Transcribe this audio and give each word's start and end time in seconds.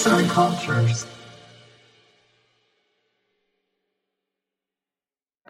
arts 0.00 0.06
and 0.06 0.28
cultures. 0.34 1.06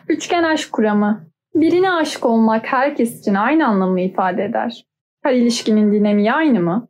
Üçgen 0.08 0.42
aşk 0.42 0.72
kuramı. 0.72 1.26
Birine 1.54 1.92
aşık 1.92 2.26
olmak 2.26 2.66
herkes 2.66 3.20
için 3.20 3.34
aynı 3.34 3.66
anlamı 3.66 4.00
ifade 4.00 4.44
eder. 4.44 4.86
Her 5.22 5.32
ilişkinin 5.32 5.92
dinamiği 5.92 6.32
aynı 6.32 6.60
mı? 6.60 6.88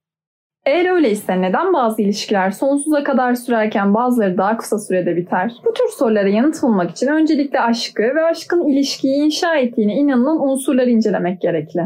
Eğer 0.67 0.95
öyleyse 0.95 1.43
neden 1.43 1.73
bazı 1.73 2.03
ilişkiler 2.03 2.51
sonsuza 2.51 3.05
kadar 3.05 3.35
sürerken 3.35 3.95
bazıları 3.95 4.39
daha 4.39 4.57
kısa 4.57 4.79
sürede 4.79 5.17
biter? 5.17 5.53
Bu 5.65 5.75
tür 5.75 5.89
sorulara 5.89 6.29
yanıt 6.29 6.63
bulmak 6.63 6.91
için 6.91 7.07
öncelikle 7.07 7.61
aşkı 7.61 8.03
ve 8.03 8.23
aşkın 8.23 8.69
ilişkiyi 8.69 9.25
inşa 9.25 9.57
ettiğine 9.57 9.95
inanılan 9.95 10.49
unsurları 10.49 10.91
incelemek 10.91 11.41
gerekli. 11.41 11.83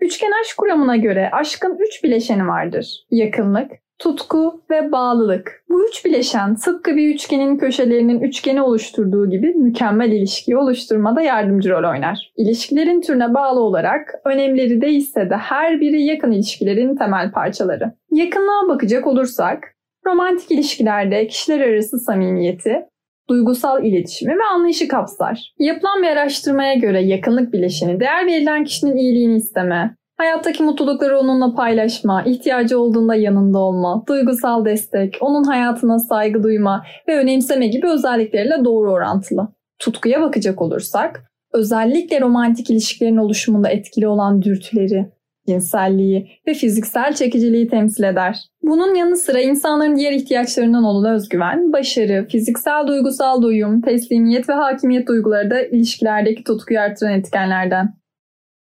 Üçgen 0.00 0.32
aşk 0.40 0.56
kuramına 0.58 0.96
göre 0.96 1.30
aşkın 1.32 1.78
üç 1.80 2.04
bileşeni 2.04 2.48
vardır. 2.48 3.06
Yakınlık, 3.10 3.70
tutku 3.98 4.62
ve 4.70 4.92
bağlılık. 4.92 5.64
Bu 5.68 5.88
üç 5.88 6.04
bileşen 6.04 6.54
tıpkı 6.54 6.96
bir 6.96 7.14
üçgenin 7.14 7.56
köşelerinin 7.56 8.20
üçgeni 8.20 8.62
oluşturduğu 8.62 9.30
gibi 9.30 9.54
mükemmel 9.54 10.12
ilişkiyi 10.12 10.56
oluşturmada 10.56 11.22
yardımcı 11.22 11.70
rol 11.70 11.90
oynar. 11.90 12.32
İlişkilerin 12.36 13.00
türüne 13.00 13.34
bağlı 13.34 13.60
olarak 13.60 14.14
önemleri 14.24 14.80
değişse 14.80 15.30
de 15.30 15.36
her 15.36 15.80
biri 15.80 16.02
yakın 16.02 16.32
ilişkilerin 16.32 16.96
temel 16.96 17.32
parçaları. 17.32 17.92
Yakınlığa 18.10 18.68
bakacak 18.68 19.06
olursak, 19.06 19.74
romantik 20.06 20.50
ilişkilerde 20.50 21.26
kişiler 21.26 21.60
arası 21.60 21.98
samimiyeti, 21.98 22.82
duygusal 23.28 23.84
iletişimi 23.84 24.32
ve 24.32 24.44
anlayışı 24.54 24.88
kapsar. 24.88 25.54
Yapılan 25.58 26.02
bir 26.02 26.08
araştırmaya 26.08 26.74
göre 26.74 27.02
yakınlık 27.02 27.52
bileşeni 27.52 28.00
değer 28.00 28.26
verilen 28.26 28.64
kişinin 28.64 28.96
iyiliğini 28.96 29.36
isteme, 29.36 29.96
Hayattaki 30.16 30.62
mutlulukları 30.62 31.18
onunla 31.18 31.54
paylaşma, 31.54 32.22
ihtiyacı 32.22 32.80
olduğunda 32.80 33.14
yanında 33.14 33.58
olma, 33.58 34.04
duygusal 34.08 34.64
destek, 34.64 35.16
onun 35.20 35.44
hayatına 35.44 35.98
saygı 35.98 36.42
duyma 36.42 36.84
ve 37.08 37.18
önemseme 37.18 37.66
gibi 37.66 37.88
özellikleriyle 37.88 38.64
doğru 38.64 38.92
orantılı. 38.92 39.48
Tutkuya 39.78 40.20
bakacak 40.20 40.62
olursak, 40.62 41.24
özellikle 41.52 42.20
romantik 42.20 42.70
ilişkilerin 42.70 43.16
oluşumunda 43.16 43.68
etkili 43.68 44.08
olan 44.08 44.42
dürtüleri, 44.42 45.12
cinselliği 45.48 46.28
ve 46.46 46.54
fiziksel 46.54 47.14
çekiciliği 47.14 47.68
temsil 47.68 48.02
eder. 48.02 48.40
Bunun 48.62 48.94
yanı 48.94 49.16
sıra 49.16 49.40
insanların 49.40 49.96
diğer 49.96 50.12
ihtiyaçlarından 50.12 50.84
olan 50.84 51.14
özgüven, 51.14 51.72
başarı, 51.72 52.26
fiziksel 52.28 52.86
duygusal 52.86 53.42
doyum, 53.42 53.80
teslimiyet 53.80 54.48
ve 54.48 54.52
hakimiyet 54.52 55.08
duyguları 55.08 55.50
da 55.50 55.62
ilişkilerdeki 55.62 56.44
tutkuyu 56.44 56.80
artıran 56.80 57.12
etkenlerden. 57.12 58.03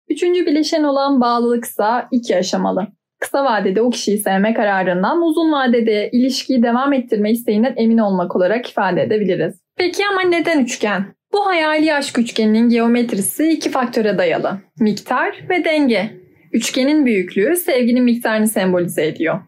Üçüncü 0.09 0.45
bileşen 0.45 0.83
olan 0.83 1.21
bağlılıksa 1.21 2.07
iki 2.11 2.37
aşamalı. 2.37 2.87
Kısa 3.19 3.45
vadede 3.45 3.81
o 3.81 3.89
kişiyi 3.89 4.17
sevme 4.17 4.53
kararından 4.53 5.21
uzun 5.21 5.51
vadede 5.51 6.09
ilişkiyi 6.13 6.63
devam 6.63 6.93
ettirme 6.93 7.31
isteğinden 7.31 7.73
emin 7.77 7.97
olmak 7.97 8.35
olarak 8.35 8.69
ifade 8.69 9.01
edebiliriz. 9.01 9.61
Peki 9.77 10.03
ama 10.11 10.21
neden 10.21 10.63
üçgen? 10.63 11.05
Bu 11.33 11.45
hayali 11.45 11.93
aşk 11.93 12.19
üçgeninin 12.19 12.69
geometrisi 12.69 13.49
iki 13.49 13.71
faktöre 13.71 14.17
dayalı. 14.17 14.57
Miktar 14.79 15.45
ve 15.49 15.65
denge. 15.65 16.11
Üçgenin 16.53 17.05
büyüklüğü 17.05 17.55
sevginin 17.55 18.03
miktarını 18.03 18.47
sembolize 18.47 19.07
ediyor. 19.07 19.39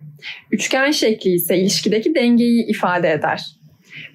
Üçgen 0.51 0.91
şekli 0.91 1.31
ise 1.31 1.57
ilişkideki 1.57 2.15
dengeyi 2.15 2.65
ifade 2.65 3.11
eder. 3.11 3.41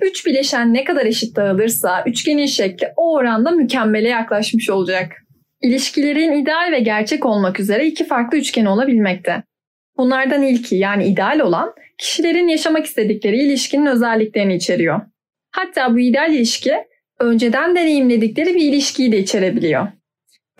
Üç 0.00 0.27
bileşen 0.27 0.75
ne 0.75 0.84
kadar 0.84 1.06
eşit 1.06 1.37
dağılırsa 1.37 2.05
üçgenin 2.06 2.47
şekli 2.47 2.87
o 2.97 3.15
oranda 3.15 3.50
mükemmele 3.50 4.09
yaklaşmış 4.09 4.70
olacak. 4.70 5.23
İlişkilerin 5.65 6.33
ideal 6.33 6.73
ve 6.73 6.81
gerçek 6.81 7.27
olmak 7.27 7.61
üzere 7.61 7.87
iki 7.87 8.07
farklı 8.07 8.39
üçgen 8.39 8.65
olabilmekte. 8.65 9.43
Bunlardan 9.97 10.43
ilki 10.43 10.77
yani 10.77 11.05
ideal 11.06 11.41
olan 11.41 11.75
kişilerin 11.98 12.48
yaşamak 12.48 12.87
istedikleri 12.87 13.37
ilişkinin 13.43 13.87
özelliklerini 13.87 14.55
içeriyor. 14.55 15.01
Hatta 15.51 15.94
bu 15.94 15.99
ideal 15.99 16.33
ilişki 16.33 16.75
önceden 17.21 17.75
deneyimledikleri 17.75 18.55
bir 18.55 18.61
ilişkiyi 18.61 19.12
de 19.12 19.19
içerebiliyor. 19.19 19.88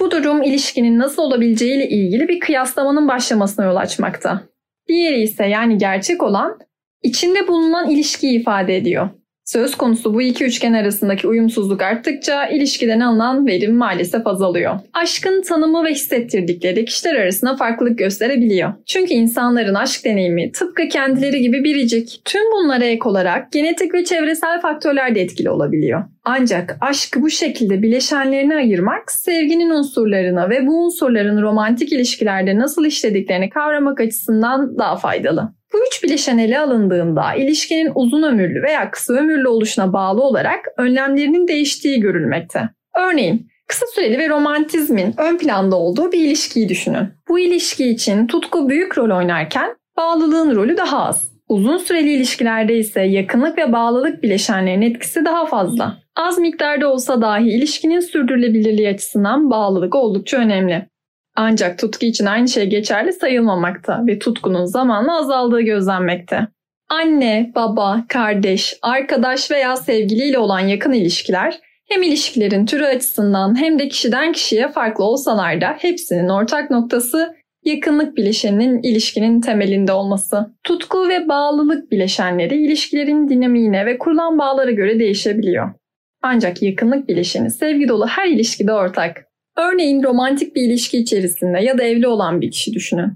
Bu 0.01 0.11
durum 0.11 0.43
ilişkinin 0.43 0.99
nasıl 0.99 1.23
olabileceğiyle 1.23 1.89
ilgili 1.89 2.29
bir 2.29 2.41
kıyaslamanın 2.41 3.09
başlamasına 3.09 3.65
yol 3.65 3.77
açmakta. 3.77 4.43
Diğeri 4.89 5.23
ise 5.23 5.47
yani 5.47 5.79
gerçek 5.79 6.23
olan 6.23 6.59
içinde 7.03 7.49
bulunan 7.49 7.91
ilişkiyi 7.91 8.41
ifade 8.41 8.77
ediyor. 8.77 9.11
Söz 9.45 9.75
konusu 9.75 10.15
bu 10.15 10.23
iki 10.23 10.45
üçgen 10.45 10.73
arasındaki 10.73 11.29
uyumsuzluk 11.29 11.83
arttıkça 11.83 12.47
ilişkiden 12.47 13.01
alınan 13.01 13.47
verim 13.47 13.77
maalesef 13.77 14.27
azalıyor. 14.27 14.75
Aşkın 14.93 15.43
tanımı 15.43 15.85
ve 15.85 15.91
hissettirdikleri 15.91 16.85
kişiler 16.85 17.15
arasında 17.15 17.57
farklılık 17.57 17.99
gösterebiliyor. 17.99 18.73
Çünkü 18.87 19.15
insanların 19.15 19.75
aşk 19.75 20.05
deneyimi 20.05 20.53
tıpkı 20.53 20.89
kendileri 20.89 21.41
gibi 21.41 21.65
biricik. 21.65 22.21
Tüm 22.25 22.43
bunlara 22.53 22.85
ek 22.85 23.09
olarak 23.09 23.53
genetik 23.53 23.95
ve 23.95 24.05
çevresel 24.05 24.61
faktörler 24.61 25.15
de 25.15 25.21
etkili 25.21 25.51
olabiliyor. 25.51 26.05
Ancak 26.25 26.77
aşkı 26.81 27.23
bu 27.23 27.31
şekilde 27.31 27.83
bileşenlerine 27.83 28.57
ayırmak 28.57 29.13
sevginin 29.13 29.71
unsurlarına 29.71 30.51
ve 30.51 30.67
bu 30.67 30.85
unsurların 30.85 31.43
romantik 31.43 31.93
ilişkilerde 31.93 32.59
nasıl 32.59 32.85
işlediklerini 32.85 33.51
kavramak 33.51 34.01
açısından 34.01 34.79
daha 34.79 34.97
faydalı. 34.97 35.55
Bu 35.75 35.79
üç 35.87 36.05
bileşen 36.05 36.39
ele 36.39 36.59
alındığında 36.59 37.35
ilişkinin 37.35 37.93
uzun 37.95 38.23
ömürlü 38.23 38.63
veya 38.63 38.91
kısa 38.91 39.15
ömürlü 39.15 39.49
oluşuna 39.49 39.93
bağlı 39.93 40.23
olarak 40.23 40.65
önlemlerinin 40.79 41.49
değiştiği 41.49 42.01
görülmekte. 42.01 42.69
Örneğin 42.99 43.49
kısa 43.69 43.87
süreli 43.87 44.19
ve 44.19 44.29
romantizmin 44.29 45.15
ön 45.19 45.39
planda 45.39 45.77
olduğu 45.77 46.13
bir 46.13 46.21
ilişkiyi 46.21 46.69
düşünün. 46.69 47.09
Bu 47.29 47.39
ilişki 47.39 47.89
için 47.89 48.27
tutku 48.27 48.69
büyük 48.69 48.99
rol 48.99 49.17
oynarken 49.17 49.77
bağlılığın 49.97 50.57
rolü 50.57 50.77
daha 50.77 51.05
az. 51.05 51.35
Uzun 51.49 51.77
süreli 51.77 52.13
ilişkilerde 52.13 52.79
ise 52.79 53.03
yakınlık 53.03 53.59
ve 53.59 53.73
bağlılık 53.73 54.23
bileşenlerinin 54.23 54.91
etkisi 54.91 55.25
daha 55.25 55.47
fazla. 55.47 55.97
Az 56.17 56.39
miktarda 56.39 56.93
olsa 56.93 57.21
dahi 57.21 57.49
ilişkinin 57.49 58.01
sürdürülebilirliği 58.01 58.89
açısından 58.89 59.51
bağlılık 59.51 59.95
oldukça 59.95 60.37
önemli. 60.37 60.89
Ancak 61.37 61.79
tutku 61.79 62.07
için 62.07 62.27
aynı 62.27 62.49
şey 62.49 62.67
geçerli 62.67 63.13
sayılmamakta 63.13 64.03
ve 64.07 64.19
tutkunun 64.19 64.65
zamanla 64.65 65.19
azaldığı 65.19 65.61
gözlenmekte. 65.61 66.49
Anne, 66.89 67.53
baba, 67.55 68.05
kardeş, 68.09 68.79
arkadaş 68.83 69.51
veya 69.51 69.77
sevgiliyle 69.77 70.39
olan 70.39 70.61
yakın 70.61 70.93
ilişkiler 70.93 71.61
hem 71.89 72.03
ilişkilerin 72.03 72.67
türü 72.67 72.85
açısından 72.85 73.61
hem 73.61 73.79
de 73.79 73.89
kişiden 73.89 74.33
kişiye 74.33 74.69
farklı 74.69 75.05
olsalar 75.05 75.61
da 75.61 75.77
hepsinin 75.79 76.29
ortak 76.29 76.71
noktası 76.71 77.35
yakınlık 77.65 78.17
bileşeninin 78.17 78.83
ilişkinin 78.83 79.41
temelinde 79.41 79.93
olması. 79.93 80.55
Tutku 80.65 81.09
ve 81.09 81.29
bağlılık 81.29 81.91
bileşenleri 81.91 82.67
ilişkilerin 82.67 83.29
dinamiğine 83.29 83.87
ve 83.87 83.99
kurulan 83.99 84.39
bağlara 84.39 84.71
göre 84.71 84.99
değişebiliyor. 84.99 85.75
Ancak 86.23 86.63
yakınlık 86.63 87.09
bileşeni 87.09 87.51
sevgi 87.51 87.89
dolu 87.89 88.07
her 88.07 88.27
ilişkide 88.27 88.73
ortak. 88.73 89.24
Örneğin 89.57 90.03
romantik 90.03 90.57
bir 90.57 90.63
ilişki 90.63 90.99
içerisinde 90.99 91.59
ya 91.59 91.79
da 91.79 91.83
evli 91.83 92.07
olan 92.07 92.41
bir 92.41 92.51
kişi 92.51 92.73
düşünün. 92.73 93.13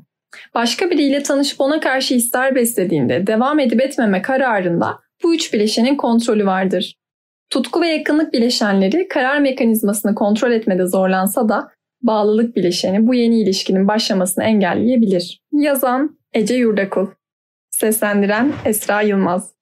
Başka 0.54 0.90
biriyle 0.90 1.22
tanışıp 1.22 1.60
ona 1.60 1.80
karşı 1.80 2.14
hisler 2.14 2.54
beslediğinde 2.54 3.26
devam 3.26 3.58
edip 3.58 3.80
etmeme 3.80 4.22
kararında 4.22 4.98
bu 5.22 5.34
üç 5.34 5.52
bileşenin 5.52 5.96
kontrolü 5.96 6.46
vardır. 6.46 6.94
Tutku 7.50 7.80
ve 7.80 7.88
yakınlık 7.88 8.32
bileşenleri 8.32 9.08
karar 9.08 9.38
mekanizmasını 9.38 10.14
kontrol 10.14 10.52
etmede 10.52 10.86
zorlansa 10.86 11.48
da 11.48 11.68
bağlılık 12.02 12.56
bileşeni 12.56 13.06
bu 13.06 13.14
yeni 13.14 13.40
ilişkinin 13.40 13.88
başlamasını 13.88 14.44
engelleyebilir. 14.44 15.40
Yazan 15.52 16.18
Ece 16.32 16.54
Yurdakul 16.54 17.06
Seslendiren 17.70 18.52
Esra 18.64 19.02
Yılmaz 19.02 19.57